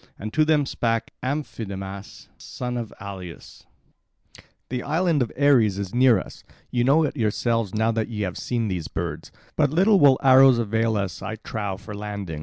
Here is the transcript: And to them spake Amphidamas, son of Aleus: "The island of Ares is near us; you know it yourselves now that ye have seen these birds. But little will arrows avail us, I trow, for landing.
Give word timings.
And 0.17 0.33
to 0.33 0.43
them 0.43 0.65
spake 0.65 1.11
Amphidamas, 1.21 2.27
son 2.35 2.75
of 2.75 2.91
Aleus: 2.99 3.67
"The 4.69 4.81
island 4.81 5.21
of 5.21 5.31
Ares 5.39 5.77
is 5.77 5.93
near 5.93 6.17
us; 6.19 6.43
you 6.71 6.83
know 6.83 7.03
it 7.03 7.15
yourselves 7.15 7.75
now 7.75 7.91
that 7.91 8.07
ye 8.07 8.21
have 8.23 8.35
seen 8.35 8.67
these 8.67 8.87
birds. 8.87 9.31
But 9.55 9.69
little 9.69 9.99
will 9.99 10.17
arrows 10.23 10.57
avail 10.57 10.97
us, 10.97 11.21
I 11.21 11.35
trow, 11.35 11.77
for 11.77 11.93
landing. 11.93 12.39